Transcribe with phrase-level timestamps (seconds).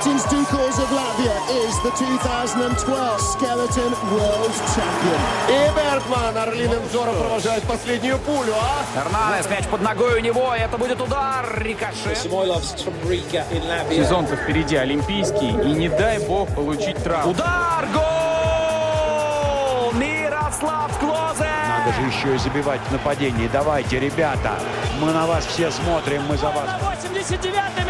[0.00, 5.20] Martins Dukals of Latvia is the 2012 Skeleton World Champion.
[5.46, 8.82] И Бергман орлиным взором провожает последнюю пулю, а?
[8.98, 12.16] Эрнанес, мяч под ногой у него, это будет удар, рикошет.
[13.90, 17.32] Сезон-то впереди олимпийский, и не дай бог получить травму.
[17.32, 19.92] Удар, гол!
[20.00, 21.46] Мирослав Клозе!
[21.68, 23.50] Надо же еще и забивать в нападении.
[23.52, 24.52] Давайте, ребята,
[24.98, 26.64] мы на вас все смотрим, мы за вас.
[26.64, 27.89] На 89-й минуте!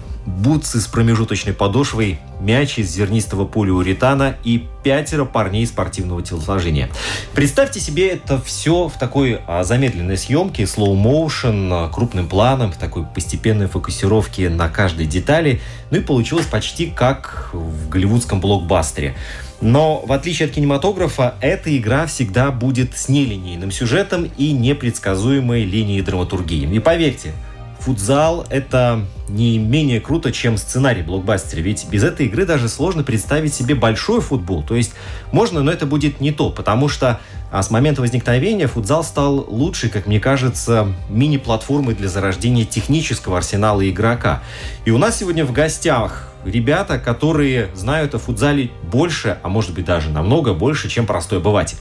[0.41, 6.89] бутсы с промежуточной подошвой, мяч из зернистого полиуретана и пятеро парней спортивного телосложения.
[7.35, 12.77] Представьте себе это все в такой а, замедленной съемке, slow motion, а, крупным планом, в
[12.77, 15.61] такой постепенной фокусировке на каждой детали.
[15.91, 19.15] Ну и получилось почти как в голливудском блокбастере.
[19.61, 26.01] Но, в отличие от кинематографа, эта игра всегда будет с нелинейным сюжетом и непредсказуемой линией
[26.01, 26.67] драматургии.
[26.67, 27.33] И поверьте,
[27.81, 31.61] футзал— это не менее круто, чем сценарий блокбастера.
[31.61, 34.63] Ведь без этой игры даже сложно представить себе большой футбол.
[34.63, 34.93] То есть
[35.31, 37.19] можно, но это будет не то, потому что
[37.51, 43.87] а с момента возникновения футзал стал лучшей, как мне кажется, мини-платформой для зарождения технического арсенала
[43.89, 44.41] игрока.
[44.85, 49.85] И у нас сегодня в гостях ребята, которые знают о футзале больше, а может быть
[49.85, 51.77] даже намного больше, чем простой обыватель.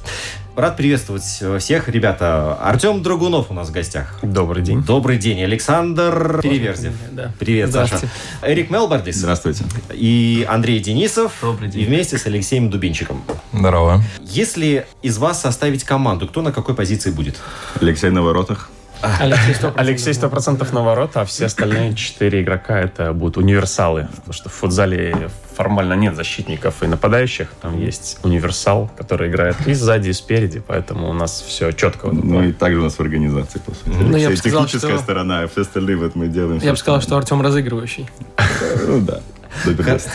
[0.57, 1.23] Рад приветствовать
[1.63, 2.55] всех, ребята.
[2.55, 4.19] Артем Драгунов у нас в гостях.
[4.21, 4.83] Добрый день.
[4.83, 5.43] Добрый день.
[5.43, 6.93] Александр Переверзев.
[7.13, 7.33] Да.
[7.39, 8.01] Привет, Саша.
[8.43, 9.17] Эрик Мелбардис.
[9.17, 9.65] Здравствуйте.
[9.93, 11.33] И Андрей Денисов.
[11.41, 11.83] Добрый день.
[11.83, 13.23] И вместе с Алексеем Дубинчиком.
[13.53, 14.03] Здорово.
[14.21, 17.41] Если из вас составить команду, кто на какой позиции будет?
[17.81, 18.71] Алексей на воротах.
[19.03, 19.73] Алексей 100%.
[19.77, 24.09] Алексей 100% на ворота, а все остальные четыре игрока это будут универсалы.
[24.17, 27.49] Потому что в футзале формально нет защитников и нападающих.
[27.61, 30.63] Там есть универсал, который играет и сзади, и спереди.
[30.67, 32.07] Поэтому у нас все четко.
[32.07, 33.89] в этом Ну и также у нас в организации, по сути.
[33.89, 36.61] Ну, я бы сказал, техническая что- сторона, а все остальные вот мы делаем.
[36.63, 38.09] Я бы сказал, что Артем разыгрывающий.
[38.87, 39.21] Ну да.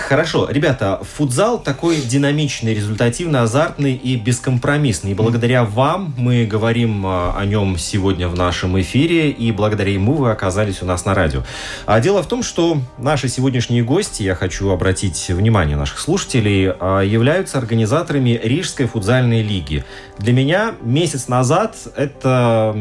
[0.08, 5.12] Хорошо, ребята, футзал такой динамичный, результативно азартный и бескомпромиссный.
[5.12, 10.14] И благодаря вам мы говорим а, о нем сегодня в нашем эфире, и благодаря ему
[10.14, 11.44] вы оказались у нас на радио.
[11.86, 17.02] А дело в том, что наши сегодняшние гости, я хочу обратить внимание наших слушателей, а,
[17.02, 19.84] являются организаторами Рижской футзальной лиги.
[20.18, 22.76] Для меня месяц назад это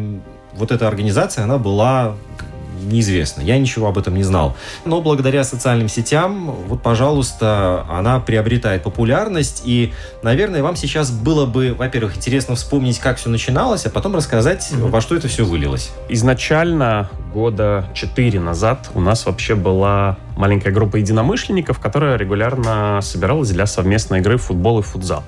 [0.56, 2.16] вот эта организация, она была
[2.84, 3.42] неизвестно.
[3.42, 4.56] Я ничего об этом не знал.
[4.84, 9.62] Но благодаря социальным сетям, вот, пожалуйста, она приобретает популярность.
[9.64, 14.70] И, наверное, вам сейчас было бы, во-первых, интересно вспомнить, как все начиналось, а потом рассказать,
[14.72, 15.90] во что это все вылилось.
[16.08, 23.66] Изначально, года четыре назад, у нас вообще была маленькая группа единомышленников, которая регулярно собиралась для
[23.66, 25.24] совместной игры в футбол и футзал.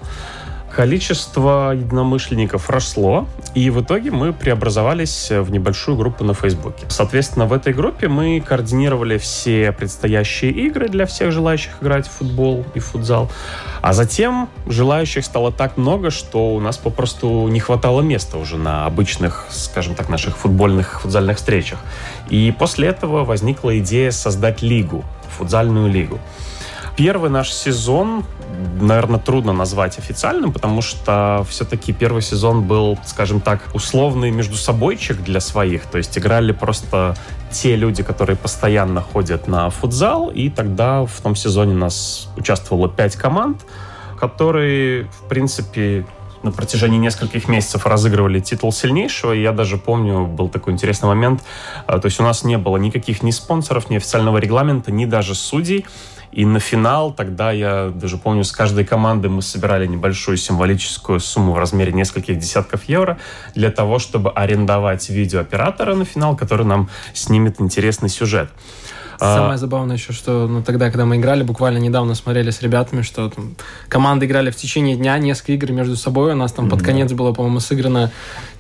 [0.77, 6.85] Количество единомышленников росло, и в итоге мы преобразовались в небольшую группу на Фейсбуке.
[6.89, 12.67] Соответственно, в этой группе мы координировали все предстоящие игры для всех желающих играть в футбол
[12.75, 13.31] и футзал.
[13.81, 18.85] А затем желающих стало так много, что у нас попросту не хватало места уже на
[18.85, 21.79] обычных, скажем так, наших футбольных, футзальных встречах.
[22.29, 25.07] И после этого возникла идея создать лигу,
[25.39, 26.21] футзальную лигу.
[26.97, 28.25] Первый наш сезон,
[28.81, 35.23] наверное, трудно назвать официальным, потому что все-таки первый сезон был, скажем так, условный между собойчик
[35.23, 35.85] для своих.
[35.87, 37.15] То есть играли просто
[37.51, 42.89] те люди, которые постоянно ходят на футзал, и тогда в том сезоне у нас участвовало
[42.89, 43.67] пять команд,
[44.19, 46.07] которые, в принципе,
[46.47, 49.33] на протяжении нескольких месяцев разыгрывали титул сильнейшего.
[49.33, 51.43] И я даже помню, был такой интересный момент.
[51.87, 55.35] а, То есть у нас не было никаких ни спонсоров, ни официального регламента, ни даже
[55.35, 55.85] судей.
[56.33, 61.53] И на финал тогда, я даже помню, с каждой команды мы собирали небольшую символическую сумму
[61.53, 63.19] в размере нескольких десятков евро
[63.55, 68.51] для того, чтобы арендовать видеооператора на финал, который нам снимет интересный сюжет.
[69.21, 73.03] А, Самое забавное еще, что ну, тогда, когда мы играли, буквально недавно смотрели с ребятами,
[73.03, 73.55] что там,
[73.89, 76.33] команды играли в течение дня несколько игр между собой.
[76.33, 78.13] У нас там под конец было, по-моему, сыграно,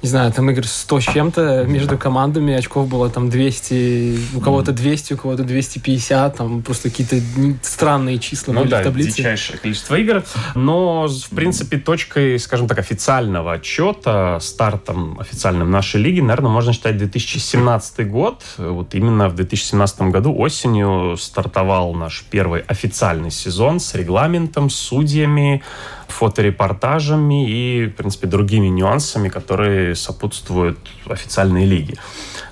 [0.02, 2.54] не знаю, там игр 100 с чем-то между командами.
[2.54, 6.36] Очков было там 200, у кого-то 200, у кого-то 250.
[6.36, 7.16] Там просто какие-то
[7.62, 9.16] странные числа Ну были да, в таблице.
[9.16, 10.24] дичайшее количество игр.
[10.54, 16.96] Но, в принципе, точкой, скажем так, официального отчета, стартом официальным нашей лиги, наверное, можно считать
[16.98, 18.42] 2017 год.
[18.58, 25.62] Вот именно в 2017 году осенью стартовал наш первый официальный сезон с регламентом, судьями,
[26.08, 30.78] фоторепортажами и, в принципе, другими нюансами, которые сопутствуют
[31.08, 31.96] официальной лиге.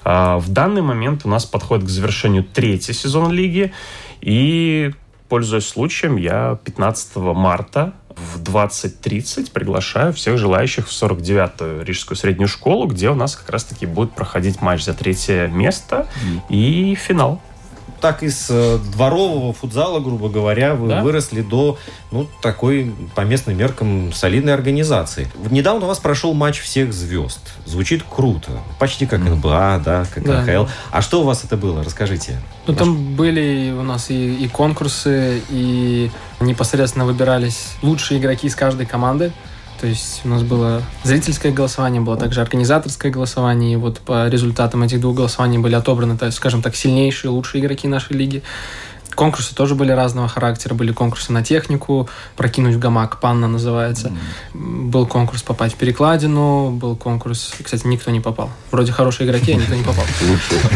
[0.05, 3.73] А, в данный момент у нас подходит к завершению третий сезон лиги,
[4.21, 4.93] и,
[5.29, 12.87] пользуясь случаем, я 15 марта в 20.30 приглашаю всех желающих в 49-ю Рижскую среднюю школу,
[12.87, 16.07] где у нас как раз-таки будет проходить матч за третье место
[16.49, 17.41] и финал
[18.05, 21.03] так из э, дворового футзала, грубо говоря, вы Да.
[21.03, 21.79] выросли до
[22.11, 25.27] ну, такой по местным меркам солидной организации.
[25.51, 27.41] Недавно у вас прошел матч всех звезд.
[27.65, 28.51] Звучит круто.
[28.79, 30.43] Почти как НБА, да, как Да.
[30.43, 30.67] НХЛ.
[30.91, 31.83] А что у вас это было?
[31.83, 32.39] Расскажите.
[32.67, 36.11] Ну, там были у нас и, и конкурсы, и
[36.41, 39.33] непосредственно выбирались лучшие игроки из каждой команды.
[39.81, 44.83] То есть у нас было зрительское голосование, было также организаторское голосование, и вот по результатам
[44.83, 48.43] этих двух голосований были отобраны, так, скажем так, сильнейшие, лучшие игроки нашей лиги.
[49.15, 50.75] Конкурсы тоже были разного характера.
[50.75, 54.13] Были конкурсы на технику, прокинуть в гамак, панна называется.
[54.53, 57.53] Был конкурс попасть в перекладину, был конкурс...
[57.63, 58.51] Кстати, никто не попал.
[58.71, 60.05] Вроде хорошие игроки, а никто не попал.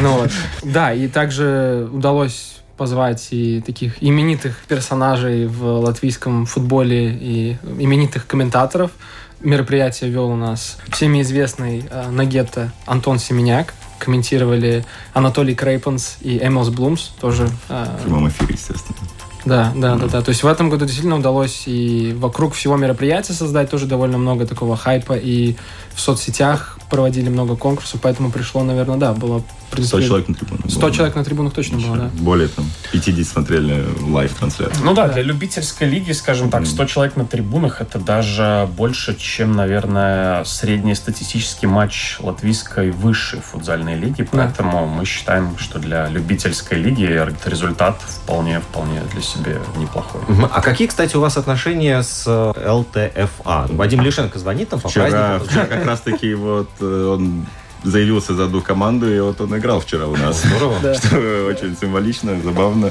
[0.01, 0.31] Ну вот.
[0.63, 8.93] Да, и также удалось позвать и таких именитых персонажей в латвийском футболе и именитых комментаторов.
[9.41, 13.75] Мероприятие вел у нас всеми известный э, Нагетта Антон Семеняк.
[13.99, 17.49] Комментировали Анатолий Крейпанс и Эмилс Блумс тоже.
[17.69, 18.97] э, В прямом эфире, естественно.
[19.45, 20.23] да, да, да, да.
[20.23, 24.47] То есть в этом году действительно удалось и вокруг всего мероприятия создать тоже довольно много
[24.47, 25.57] такого хайпа, и
[25.95, 29.39] в соцсетях проводили много конкурсов, поэтому пришло, наверное, да, было...
[29.39, 30.71] в 100 принципе, человек на трибунах.
[30.71, 30.93] 100 было.
[30.93, 32.11] человек на трибунах точно было, да.
[32.15, 34.85] Более там 50 смотрели live-трансляцию.
[34.85, 39.53] Ну да, для любительской лиги, скажем так, 100 человек на трибунах это даже больше, чем,
[39.53, 44.23] наверное, среднестатистический матч латвийской высшей футзальной лиги.
[44.31, 50.21] Поэтому мы считаем, что для любительской лиги этот результат вполне, вполне для себя неплохой.
[50.53, 53.67] А какие, кстати, у вас отношения с э, ЛТФА?
[53.71, 55.49] Вадим Лишенко звонит там по Вчера, праздникам?
[55.49, 57.47] вчера как раз-таки вот он
[57.85, 60.43] заявился за одну команду, и вот он играл вчера у нас.
[60.43, 60.95] Здорово.
[60.95, 62.91] Что очень символично, забавно.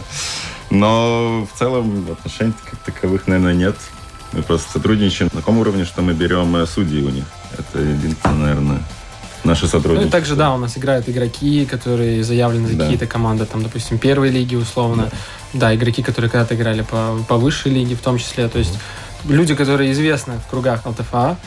[0.70, 3.76] Но в целом отношений как таковых, наверное, нет.
[4.34, 7.24] Мы просто сотрудничаем на таком уровне, что мы берем э, судей у них.
[7.58, 8.84] Это единственное, наверное,
[9.46, 10.12] наше Ну и сотрудничество.
[10.12, 12.84] также, да, у нас играют игроки, которые заявлены за Да.
[12.84, 15.10] какие-то команды, там, допустим, первой лиги условно.
[15.54, 18.50] Да, игроки, которые когда-то играли по, по высшей лиге в том числе.
[18.50, 18.78] То есть
[19.26, 21.38] люди, которые известны в кругах ЛТФА,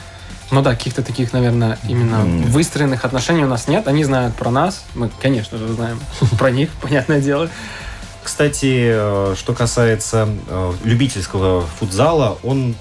[0.50, 2.42] ну да, каких-то таких, наверное, именно Мгм.
[2.50, 3.86] выстроенных отношений у нас нет.
[3.88, 6.00] Они знают про нас, мы, конечно же, знаем
[6.38, 7.48] про них, понятное дело.
[8.22, 12.74] Кстати, э, что касается э, любительского футзала, он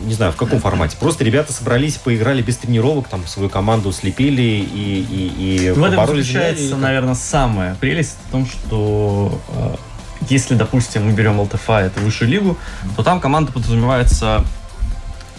[0.00, 0.96] не знаю, в каком формате.
[0.98, 6.06] Просто ребята собрались, поиграли без тренировок, там свою команду слепили и, и, и В этом
[6.06, 9.76] заключается, наверное, самая прелесть в том, что э,
[10.28, 12.58] если, допустим, мы берем ЛТФА, это высшую лигу,
[12.96, 14.44] то там команда подразумевается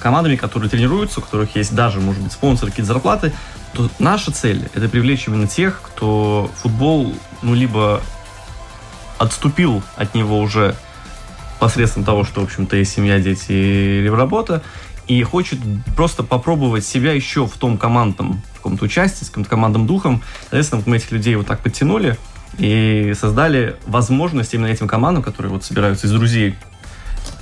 [0.05, 3.33] командами, которые тренируются, у которых есть даже, может быть, спонсоры, какие-то зарплаты,
[3.73, 8.03] то наша цель– это привлечь именно тех, кто футбол, ну, либо
[9.17, 10.75] отступил от него уже
[11.59, 14.61] посредством того, что, в общем-то, есть семья, дети и работа,
[15.07, 15.57] и хочет
[15.95, 20.21] просто попробовать себя еще в том командном каком-то участии, с каким-то командным духом.
[20.41, 22.15] Соответственно, вот мы этих людей вот так подтянули
[22.59, 26.57] и создали возможность именно этим командам, которые вот собираются из друзей,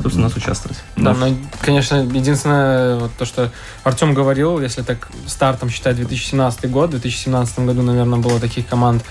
[0.03, 0.77] собственно, нас участвовать.
[0.95, 1.27] Да, но,
[1.61, 3.51] конечно, единственное, вот то, что
[3.83, 9.03] Артем говорил, если так стартом считать 2017 год, в 2017 году, наверное, было таких команд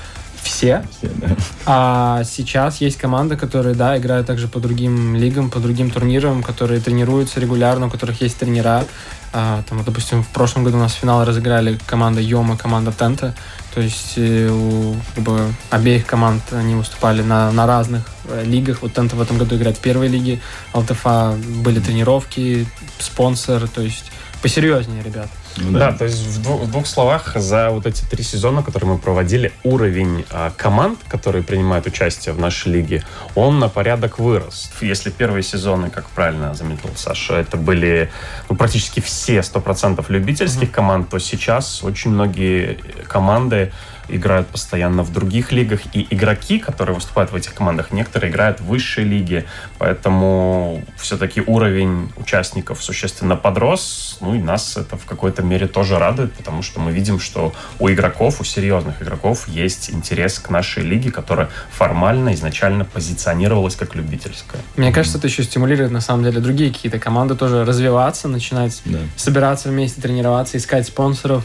[0.42, 1.36] все, Все, да.
[1.66, 6.80] а сейчас есть команды, которые, да, играют также по другим лигам, по другим турнирам, которые
[6.80, 8.84] тренируются регулярно, у которых есть тренера.
[9.32, 13.34] А, там, допустим, в прошлом году у нас финал разыграли команда Йома, команда Тента.
[13.74, 18.82] То есть э, у как бы, обеих команд они выступали на, на разных э, лигах.
[18.82, 20.40] Вот Тента в этом году играет в первой лиге,
[20.74, 22.66] ЛТФА были тренировки,
[22.98, 24.12] спонсор, то есть
[24.42, 25.28] посерьезнее, ребят.
[25.56, 28.92] Ну Да, то есть в двух, в двух словах, за вот эти три сезона, которые
[28.92, 33.04] мы проводили, уровень а, команд, которые принимают участие в нашей лиге,
[33.34, 34.70] он на порядок вырос.
[34.80, 38.10] Если первые сезоны, как правильно заметил Саша, это были
[38.48, 42.78] ну, практически все 100% любительских команд, то сейчас очень многие
[43.08, 43.72] команды
[44.08, 48.64] играют постоянно в других лигах, и игроки, которые выступают в этих командах, некоторые играют в
[48.66, 49.44] высшей лиге,
[49.78, 56.32] поэтому все-таки уровень участников существенно подрос, ну и нас это в какой-то мере тоже радует,
[56.32, 61.10] потому что мы видим, что у игроков, у серьезных игроков есть интерес к нашей лиге,
[61.10, 64.60] которая формально изначально позиционировалась как любительская.
[64.76, 68.98] Мне кажется, это еще стимулирует, на самом деле, другие какие-то команды тоже развиваться, начинать Да.
[69.16, 71.44] собираться вместе, тренироваться, искать спонсоров.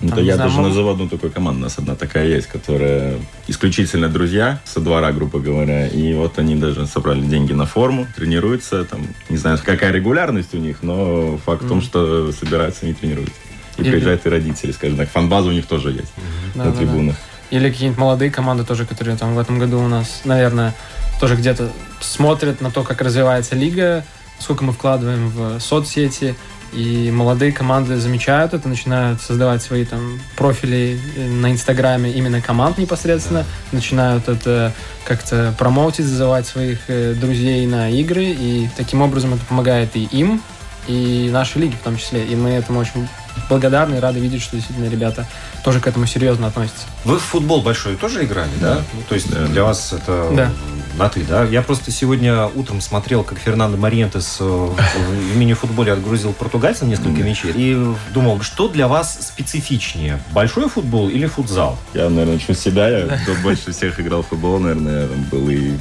[0.00, 1.60] Ну, Там, я знаю, даже мол- назову одну такую команду.
[1.60, 3.16] У нас одна такая есть, которая
[3.48, 5.88] исключительно друзья со двора, грубо говоря.
[5.88, 8.84] И вот они даже собрали деньги на форму, тренируются.
[8.84, 13.34] Там, не знаю, какая регулярность у них, но факт в том, что собираются и тренируются.
[13.76, 15.08] И Или- приезжают и родители, скажем так.
[15.10, 16.12] Фан-база у них тоже есть
[16.54, 16.76] Да, на да, да.
[16.76, 17.16] трибунах.
[17.50, 20.74] Или какие-нибудь молодые команды тоже, которые там в этом году у нас, наверное,
[21.20, 24.04] тоже где-то смотрят на то, как развивается лига,
[24.38, 26.36] сколько мы вкладываем в соцсети,
[26.72, 32.78] и молодые команды замечают это, начинают создавать свои там профили э, на Инстаграме именно команд
[32.78, 34.72] непосредственно, начинают это
[35.04, 40.42] как-то промоутить, зазывать своих э, друзей на игры, и таким образом это помогает и им,
[40.86, 42.24] и нашей лиге в том числе.
[42.24, 43.08] И мы этому очень
[43.48, 45.26] благодарны и рады видеть, что действительно ребята
[45.64, 46.86] тоже к этому серьезно относятся.
[47.04, 48.76] Вы в футбол большой тоже играли, да?
[48.76, 48.82] Да.
[48.94, 50.52] Ну, то есть для вас это Да.
[50.98, 51.44] На ты, да?
[51.44, 57.52] Я просто сегодня утром смотрел, как Фернандо Мариентес э, в мини-футболе отгрузил португальцам несколько мячей.
[57.54, 60.20] И думал, что для вас специфичнее?
[60.32, 61.78] Большой футбол или футзал?
[61.94, 62.88] Я, наверное, начну с себя.
[62.88, 65.72] Я кто больше всех играл в футбол, наверное, был и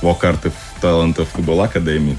[0.00, 0.50] вокарты
[0.80, 2.16] талантов футбол академии.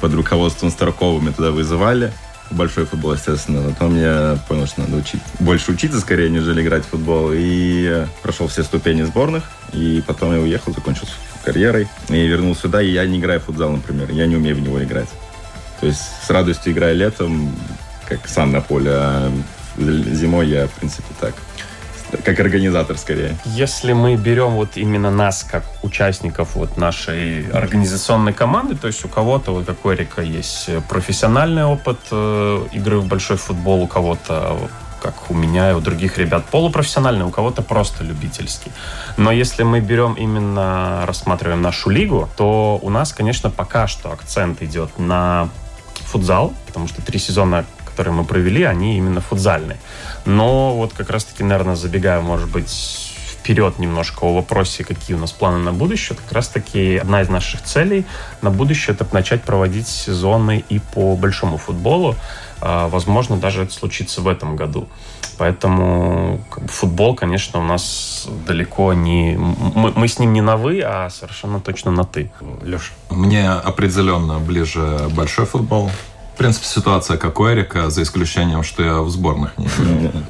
[0.00, 2.12] Под руководством Старкова меня туда вызывали.
[2.50, 3.70] В большой футбол, естественно.
[3.70, 7.30] Потом я понял, что надо учить, больше учиться скорее, нежели играть в футбол.
[7.32, 9.44] И прошел все ступени сборных.
[9.72, 11.06] И потом я уехал, закончил
[11.44, 11.88] карьерой.
[12.08, 14.10] И вернулся сюда, и я не играю в футзал, например.
[14.10, 15.08] Я не умею в него играть.
[15.80, 17.54] То есть с радостью играю летом,
[18.06, 19.32] как сам на поле, а
[19.78, 21.34] зимой я, в принципе, так.
[22.24, 23.36] Как организатор скорее.
[23.44, 29.08] Если мы берем вот именно нас как участников вот нашей организационной команды, то есть у
[29.08, 34.58] кого-то, вот как у Эрика, есть профессиональный опыт э, игры в большой футбол, у кого-то
[35.00, 38.70] как у меня и у других ребят полупрофессиональный, у кого-то просто любительский.
[39.16, 44.62] Но если мы берем именно, рассматриваем нашу лигу, то у нас, конечно, пока что акцент
[44.62, 45.48] идет на
[45.94, 49.78] футзал, потому что три сезона, которые мы провели, они именно футзальные.
[50.24, 53.09] Но вот как раз-таки, наверное, забегая, может быть,
[53.50, 57.64] вперед немножко о вопросе, какие у нас планы на будущее, как раз-таки одна из наших
[57.64, 58.06] целей
[58.42, 62.14] на будущее это начать проводить сезоны и по большому футболу.
[62.60, 64.88] А, Возможно, даже это случится в этом году.
[65.36, 69.36] Поэтому как бы, футбол, конечно, у нас далеко не...
[69.36, 72.30] Мы, мы с ним не на «вы», а совершенно точно на «ты».
[72.62, 72.92] Леша.
[73.10, 75.90] Мне определенно ближе большой футбол.
[76.40, 80.24] В принципе, ситуация как у Эрика, за исключением, что я в сборных не играю.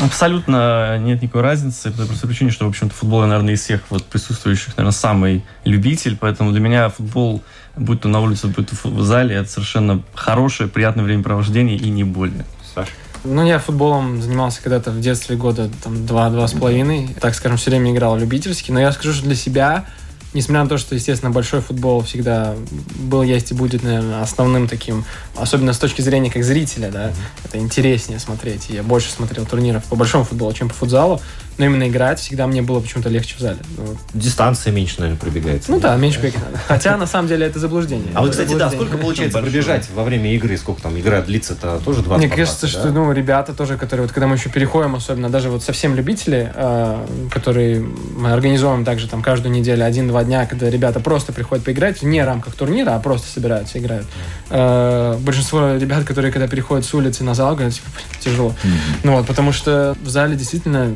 [0.00, 3.60] Абсолютно нет никакой разницы, по той простой причине, что, в общем-то, футбол, я, наверное, из
[3.60, 7.40] всех вот присутствующих, наверное, самый любитель, поэтому для меня футбол,
[7.76, 12.02] будь то на улице, будь то в зале, это совершенно хорошее, приятное времяпровождение и не
[12.02, 12.44] более.
[12.74, 12.88] Саш?
[13.22, 17.14] Ну, я футболом занимался когда-то в детстве года там два-два с половиной.
[17.20, 18.72] Так скажем, все время играл любительски.
[18.72, 19.86] Но я скажу, что для себя,
[20.34, 22.54] несмотря на то, что, естественно, большой футбол всегда
[22.96, 25.04] был, есть и будет, наверное, основным таким,
[25.36, 27.12] особенно с точки зрения как зрителя, да,
[27.44, 28.68] это интереснее смотреть.
[28.68, 31.20] Я больше смотрел турниров по большому футболу, чем по футзалу.
[31.58, 33.58] Но именно играть всегда мне было почему-то легче в зале.
[33.76, 35.70] Ну, Дистанция меньше, наверное, пробегается.
[35.70, 36.58] ну да, меньше бегать надо.
[36.66, 38.10] Хотя, на самом деле, это заблуждение.
[38.14, 40.56] А вот, кстати, да, сколько получается пробежать во время игры?
[40.56, 41.80] Сколько там игра длится-то?
[41.84, 44.94] Тоже 20 Мне кажется, 20, что ну, ребята тоже, которые вот когда мы еще переходим,
[44.94, 50.46] особенно даже вот совсем любители, э, которые мы организуем также там каждую неделю один-два дня,
[50.46, 54.06] когда ребята просто приходят поиграть вне рамках турнира, а просто собираются играют.
[54.50, 58.54] Э, большинство ребят, которые когда переходят с улицы на зал, говорят, типа, «Блин, тяжело.
[59.02, 60.94] Ну вот, потому что в зале действительно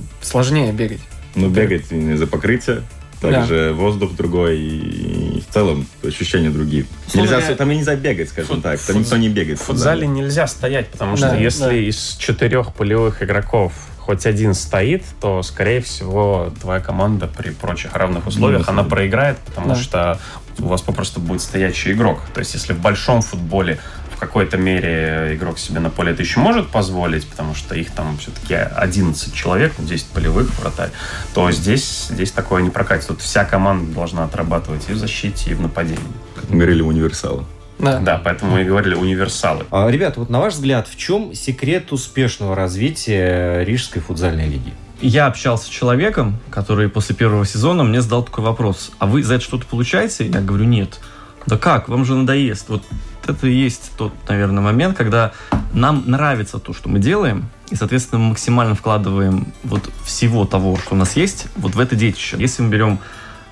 [0.52, 1.00] сложнее бегать.
[1.34, 2.82] Ну, бегать из-за покрытия,
[3.20, 6.84] также воздух другой и, в целом ощущения другие.
[7.06, 8.78] Условно Нельзя, там нельзя бегать, скажем так.
[8.80, 9.58] Там никто не бегает.
[9.58, 11.74] В футзале нельзя стоять, потому что Да, если да.
[11.74, 18.26] из четырех полевых игроков хоть один стоит, то, скорее всего, твоя команда при прочих равных
[18.26, 18.88] условиях, Ну, она да.
[18.88, 19.76] проиграет, потому Да.
[19.76, 20.18] что
[20.58, 22.20] у вас попросту будет стоячий игрок.
[22.34, 23.78] То есть, если в большом футболе
[24.22, 28.54] какой-то мере игрок себе на поле это еще может позволить, потому что их там все-таки
[28.54, 30.90] 11 человек, ну, 10 полевых вратарь,
[31.34, 33.08] то здесь, здесь такое не прокатит.
[33.08, 35.98] Тут вся команда должна отрабатывать и в защите, и в нападении.
[36.36, 37.44] Как мы говорили, универсалы.
[37.80, 37.98] Да.
[37.98, 39.64] Да, поэтому мы и говорили универсалы.
[39.72, 44.72] А, Ребята, вот на ваш взгляд, в чем секрет успешного развития Рижской футзальной лиги?
[45.00, 48.92] Я общался с человеком, который после первого сезона мне задал такой вопрос.
[49.00, 50.28] А вы за это что-то получаете?
[50.28, 51.00] Я говорю, нет.
[51.46, 51.88] Да как?
[51.88, 52.68] Вам же надоест.
[52.68, 52.84] Вот
[53.28, 55.32] это и есть тот, наверное, момент, когда
[55.72, 60.94] нам нравится то, что мы делаем, и, соответственно, мы максимально вкладываем вот всего того, что
[60.94, 62.36] у нас есть, вот в это детище.
[62.38, 62.98] Если мы берем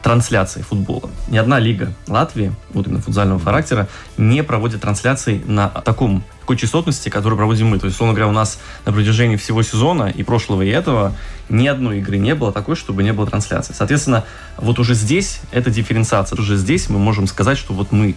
[0.03, 1.11] трансляции футбола.
[1.29, 7.11] Ни одна лига Латвии, вот именно футзального характера, не проводит трансляций на таком такой частотности,
[7.11, 7.79] которую проводим мы.
[7.79, 11.15] То есть, условно говоря, у нас на протяжении всего сезона и прошлого, и этого
[11.49, 13.73] ни одной игры не было такой, чтобы не было трансляции.
[13.73, 14.25] Соответственно,
[14.57, 16.39] вот уже здесь это дифференциация.
[16.41, 18.17] Уже здесь мы можем сказать, что вот мы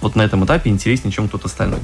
[0.00, 1.80] вот на этом этапе интереснее, чем кто-то остальной.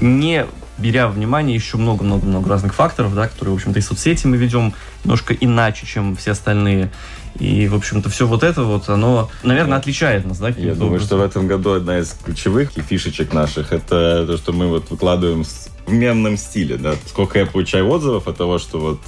[0.00, 0.46] Не
[0.78, 4.72] беря в внимание еще много-много-много разных факторов, да, которые, в общем-то, и соцсети мы ведем
[5.04, 6.90] немножко иначе, чем все остальные.
[7.38, 10.48] И, в общем-то, все вот это вот, оно, наверное, отличает нас, да?
[10.48, 11.06] Я думаю, образом.
[11.06, 15.44] что в этом году одна из ключевых фишечек наших это то, что мы вот выкладываем
[15.44, 16.94] в мемном стиле, да.
[17.06, 19.00] Сколько я получаю отзывов от того, что вот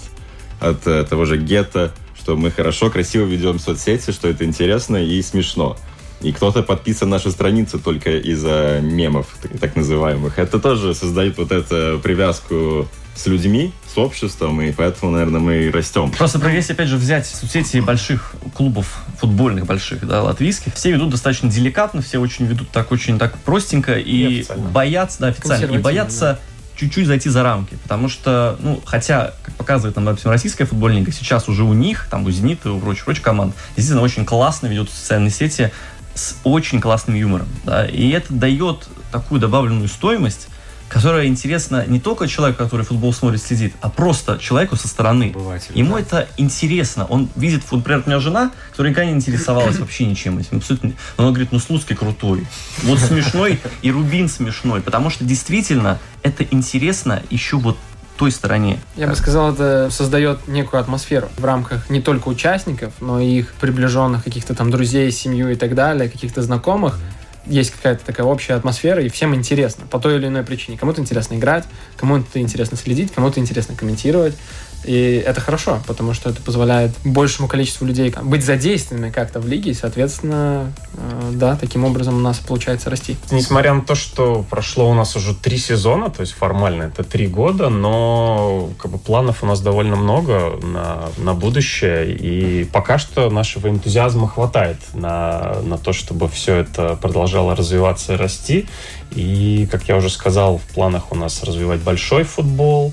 [0.61, 5.21] от э, того же гетто, что мы хорошо, красиво ведем соцсети, что это интересно и
[5.23, 5.77] смешно.
[6.23, 9.27] И кто-то подписан на нашу страницу только из-за мемов,
[9.61, 10.39] так, называемых.
[10.39, 15.71] Это тоже создает вот эту привязку с людьми, с обществом, и поэтому, наверное, мы и
[15.71, 16.11] растем.
[16.13, 21.51] Просто если, опять же, взять соцсети больших клубов, футбольных больших, да, латвийских, все ведут достаточно
[21.51, 26.41] деликатно, все очень ведут так очень так простенько и, и боятся, да, официально, и боятся
[26.75, 31.13] чуть-чуть зайти за рамки, потому что, ну, хотя, как показывает нам, допустим, российская футбольная лига,
[31.13, 34.91] сейчас уже у них, там, у Зенита, у прочих, прочих команд, действительно очень классно ведут
[34.91, 35.71] социальные сети,
[36.15, 37.49] с очень классным юмором.
[37.65, 37.87] Да?
[37.87, 40.49] И это дает такую добавленную стоимость,
[40.93, 45.31] которая интересна не только человеку, который футбол смотрит, следит, а просто человеку со стороны.
[45.31, 46.01] Быватель, Ему да.
[46.01, 47.07] это интересно.
[47.07, 50.59] Он видит, вот, например, у меня жена, которая никогда не интересовалась вообще ничем этим.
[50.59, 50.91] Абсолютно.
[51.17, 52.47] Но она говорит, ну Слуцкий крутой.
[52.83, 54.83] Вот смешной и Рубин смешной.
[54.83, 57.79] Потому что действительно это интересно еще вот
[58.23, 58.79] той стороне.
[58.95, 63.53] Я бы сказал, это создает некую атмосферу в рамках не только участников, но и их
[63.55, 67.01] приближенных, каких-то там друзей, семью и так далее, каких-то знакомых.
[67.47, 70.79] Есть какая-то такая общая атмосфера, и всем интересно по той или иной причине.
[70.79, 71.65] Кому-то интересно играть,
[71.97, 74.37] кому-то интересно следить, кому-то интересно комментировать.
[74.85, 79.71] И это хорошо, потому что это позволяет большему количеству людей быть задействованными как-то в лиге,
[79.71, 83.17] и, соответственно, э, да, таким образом у нас получается расти.
[83.31, 87.27] Несмотря на то, что прошло у нас уже три сезона, то есть формально это три
[87.27, 93.31] года, но как бы, планов у нас довольно много на, на будущее, и пока что
[93.31, 98.67] нашего энтузиазма хватает на, на то, чтобы все это продолжало развиваться и расти.
[99.15, 102.93] И, как я уже сказал, в планах у нас развивать большой футбол,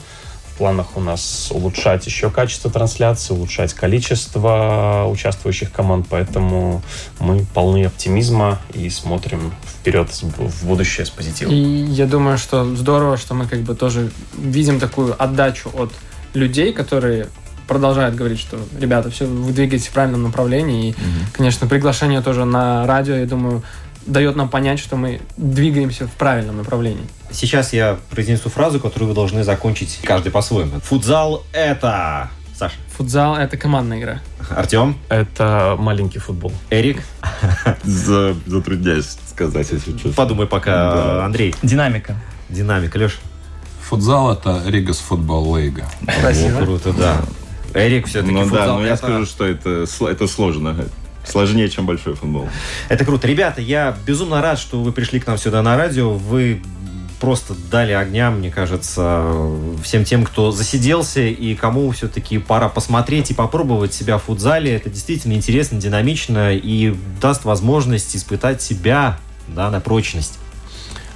[0.60, 6.84] планах у нас улучшать еще качество трансляции, улучшать количество участвующих команд, поэтому
[7.20, 11.54] мы полны оптимизма и смотрим вперед в будущее с позитивом.
[11.54, 15.92] И я думаю, что здорово, что мы как бы тоже видим такую отдачу от
[16.34, 17.28] людей, которые
[17.68, 20.90] продолжают говорить, что ребята, все, вы двигаетесь в правильном направлении.
[20.90, 21.26] И, mm-hmm.
[21.34, 23.64] конечно, приглашение тоже на радио, я думаю,
[24.10, 27.06] дает нам понять, что мы двигаемся в правильном направлении.
[27.32, 30.80] Сейчас я произнесу фразу, которую вы должны закончить каждый по-своему.
[30.82, 32.30] Футзал– это...
[32.56, 32.76] Саша.
[32.98, 34.22] Футзал– это командная игра.
[34.50, 34.98] Артем?
[35.08, 36.52] Это маленький футбол.
[36.70, 37.04] Эрик?
[37.84, 40.12] Затрудняюсь сказать, если честно.
[40.14, 41.56] Подумай пока, Андрей.
[41.64, 42.16] Динамика.
[42.50, 42.98] Динамика.
[42.98, 43.20] Леш?
[43.90, 45.86] Футзал– это Ригас футбол лига.
[46.20, 46.58] Спасибо.
[46.64, 47.22] Круто, да.
[47.74, 50.76] Эрик все-таки Ну футзал да, но я скажу, что это, это сложно.
[51.30, 52.50] Сложнее, чем большой футбол.
[52.90, 53.28] Это круто.
[53.28, 56.12] Ребята, я безумно рад, что вы пришли к нам сюда на радио.
[56.12, 56.62] Вы
[57.20, 59.26] просто дали огня, мне кажется,
[59.84, 64.76] всем тем, кто засиделся и кому все-таки пора посмотреть и попробовать себя в футзале.
[64.76, 70.40] Это действительно интересно, динамично и даст возможность испытать себя да, на прочность.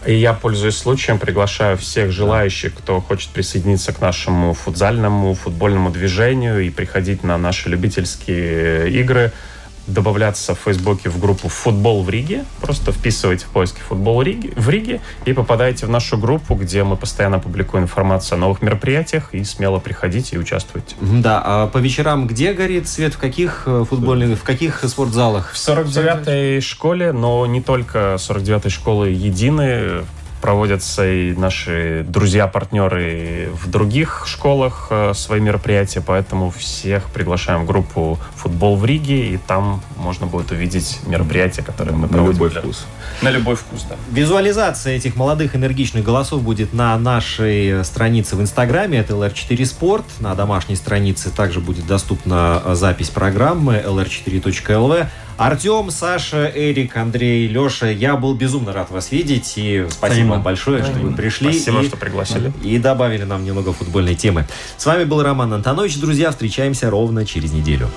[0.05, 6.59] И я, пользуясь случаем, приглашаю всех желающих, кто хочет присоединиться к нашему футзальному, футбольному движению
[6.59, 9.31] и приходить на наши любительские игры–
[9.87, 12.45] добавляться в Фейсбуке в группу «Футбол в Риге».
[12.61, 17.39] Просто вписывайте в поиске «Футбол в Риге» и попадаете в нашу группу, где мы постоянно
[17.39, 20.95] публикуем информацию о новых мероприятиях и смело приходите и участвуйте.
[21.01, 23.13] Да, а по вечерам где горит свет?
[23.13, 25.51] В каких э, футбольных, в каких спортзалах?
[25.51, 30.03] В 49-й школе, но не только 49-й школы едины
[30.43, 38.19] проводятся и наши друзья-партнеры в других школах э, свои мероприятия, поэтому всех приглашаем в группу
[38.35, 42.41] «Футбол в Риге», и там можно будет увидеть мероприятия, которые мы проводим.
[42.41, 42.85] На любой вкус.
[43.21, 43.95] На любой вкус, да.
[44.11, 50.03] Визуализация этих молодых энергичных голосов будет на нашей странице в Инстаграме, это LR4 Sport.
[50.19, 55.07] На домашней странице также будет доступна запись программы lr4.lv.
[55.37, 59.53] Артем, Саша, Эрик, Андрей, Леша, я был безумно рад вас видеть.
[59.55, 61.51] И спасибо вам большое, что вы пришли.
[61.51, 62.53] Спасибо, и, что пригласили.
[62.63, 64.45] И добавили нам немного футбольной темы.
[64.77, 65.97] С вами был Роман Антонович.
[65.97, 67.89] Друзья, встречаемся ровно через неделю.